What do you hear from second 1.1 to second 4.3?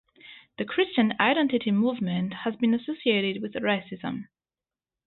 Identity movement has been associated with racism.